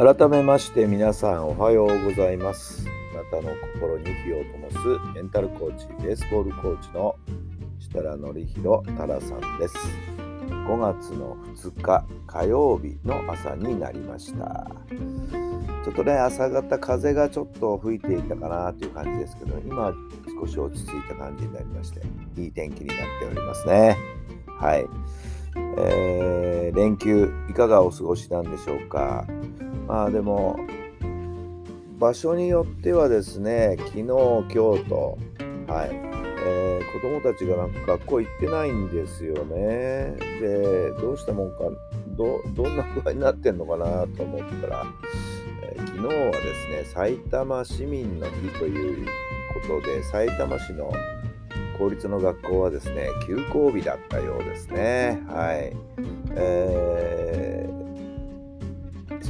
[0.00, 2.86] 改めまして皆さんおはようございます。
[3.12, 7.16] あなたの心に火を灯すメンタルコーチベースボールコーチの
[7.78, 9.76] 設楽範弘太良さんです。
[10.48, 14.70] 5月の2日火曜日の朝になりました。
[15.84, 19.92] ちょっとね朝方風がちょっと吹いていたかなという感じですけど今
[20.40, 22.00] 少し落ち着いた感じになりまして
[22.40, 23.98] いい天気になっておりますね。
[24.58, 24.86] はい。
[25.76, 29.26] えー、連休いかがお過ごしなんでしょうか。
[29.90, 30.56] まあでも
[31.98, 34.54] 場所によってはですね昨日今日
[34.88, 35.18] と
[35.66, 35.90] はい、
[36.46, 40.14] えー、子供たちがなんか学校行ってないんですよね。
[40.40, 41.56] でどうしたもんか
[42.16, 44.86] どどんな具合になってんのかなと思ったら、
[45.64, 49.06] えー、昨日はですね埼玉市民の日という
[49.54, 50.92] ことで埼玉市の
[51.78, 55.20] 公立の学校はですね休校日だったようですね。
[55.26, 55.76] はい、
[56.36, 57.69] えー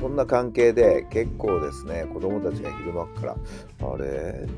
[0.00, 4.10] そんな関係で結構ですね、子供たちが昼間から、あれって
[4.46, 4.50] ね、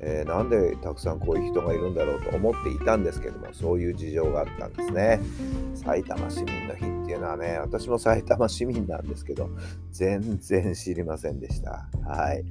[0.00, 5.20] えー、なんでたくさんこういう人がいるんだろうと思っていたんですけども、そういう事情があったんですね。
[5.74, 9.48] 埼玉市民の日っていうのはね、私も埼玉市民なんですけど、
[9.92, 11.86] 全然知りませんでした。
[12.04, 12.44] はい。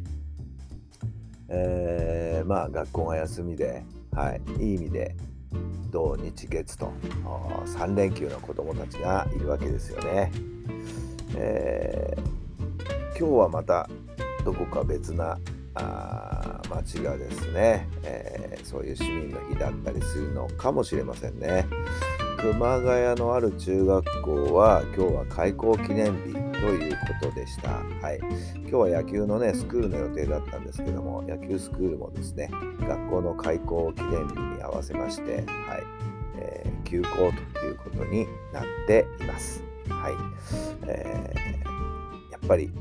[1.49, 5.17] えー、まあ学校が休みで、はい、いい意味で
[5.91, 6.93] 土日月と
[7.65, 10.31] 3連休の子どもたちがいるわけですよね。
[11.35, 13.89] えー、今日はまた
[14.43, 15.37] どこか別な
[15.75, 21.65] あ町がですね、えー、そういう市民の日だったりするのかもしれませんね。
[22.37, 27.69] 熊谷のある中学校は今日は開校記念日ということでした。
[28.01, 32.49] はい、今日は野球のねスクールの予定だったんですけども野球スクールもですね
[32.79, 35.45] 学校の開校記念日に合わせまして、はい
[36.37, 39.70] えー、休校ということになっています。
[39.91, 40.13] はい。
[40.87, 42.71] えー、やっぱり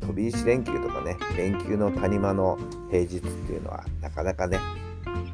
[0.00, 2.58] 飛び石連休とかね連休の谷間の
[2.90, 4.58] 平日っていうのはなかなかね、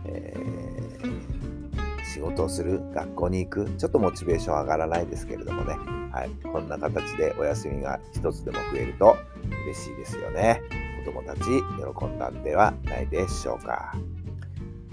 [0.04, 5.74] えー、仕事をする学校に行くちょっとモチベーション上がらないですけれどもね、
[6.12, 9.16] はい、こんな形でお休みが一つでも増えると
[9.64, 10.62] 嬉しいですよね。
[11.04, 13.94] 子供たち喜んだんではないでしょうか。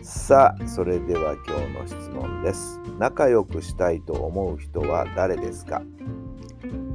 [0.07, 2.79] さあ、それでは今日の質問です。
[2.99, 5.81] 仲良くしたいと思う人は誰ですか？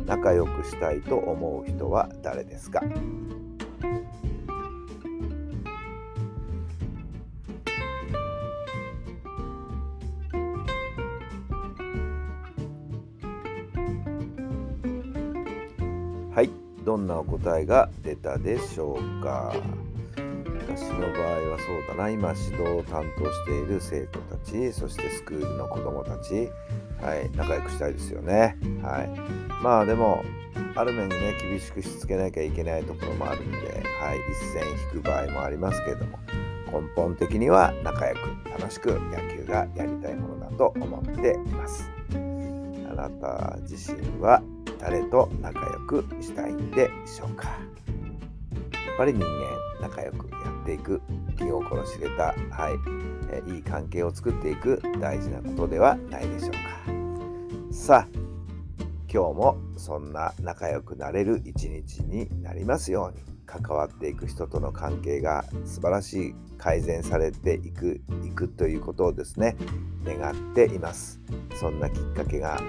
[0.07, 2.81] 仲良くしたいと思う人は誰ですか？
[16.33, 16.51] はい、
[16.85, 19.53] どんなお答えが出たでしょうか？
[20.77, 22.11] 私の場合はそうだな。
[22.11, 26.49] 今指導を担当している生徒たちそしてスクールの子どもたち、
[27.01, 29.11] はい、仲良くしたいですよね、はい、
[29.63, 30.23] まあでも
[30.77, 34.63] ある面にね厳しくしつけなきゃいけないところもあるんで、はい、一線
[34.95, 36.19] 引く場合もありますけれども
[36.67, 38.21] 根本的には仲良く
[38.51, 41.91] 楽しく野球がやりたいものだと思っています。
[42.89, 44.43] あなた自身は
[44.79, 47.59] 誰と仲良くしたいんでしょうか？
[49.01, 51.01] ぱり人間仲良くやっていく
[51.39, 52.75] 気心知れた、はい
[53.33, 56.59] えいい関係を作っていく大事なことではないでしょうか。
[57.73, 58.09] さあ
[59.11, 69.57] 今日もそんな仲良くなれる一日になりますように関わっていく人との関係が素晴らしい改善されていくいくということをですね
[70.05, 71.19] 願っています。
[71.59, 72.61] そんなきっかけが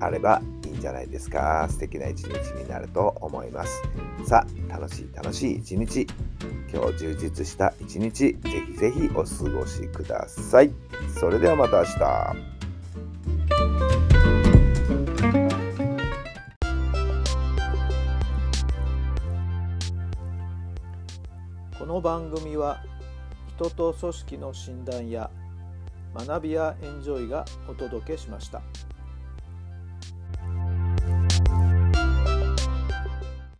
[0.00, 0.42] あれば
[0.78, 1.66] じゃないですか。
[1.70, 3.82] 素敵な一日になると思います。
[4.26, 6.06] さあ楽しい楽しい一日。
[6.72, 10.70] 今日充実した一日ぜひぜひお過ごしください。
[11.18, 12.58] それではまた明日。
[21.78, 22.82] この番組は
[23.56, 25.30] 人と組織の診断や
[26.14, 28.62] 学びやエンジョイがお届けしました。